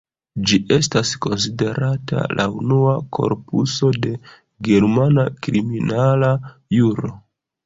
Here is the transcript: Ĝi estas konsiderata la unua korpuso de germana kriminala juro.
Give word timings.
Ĝi 0.51 0.57
estas 0.75 1.09
konsiderata 1.25 2.23
la 2.39 2.45
unua 2.61 2.93
korpuso 3.19 3.91
de 4.07 4.15
germana 4.71 5.27
kriminala 5.45 6.33
juro. 6.81 7.15